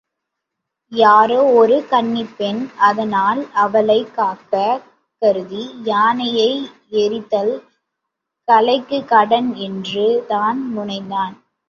[0.91, 4.81] யாரோ ஒரு கன்னிப் பெண் அதனால் அவளைக் காக்கக்
[5.21, 6.51] கருதி யானையை
[6.95, 7.53] எறிதல்
[8.47, 11.35] களைக்குக் கடன் என்றுதான் முனைந்தான்.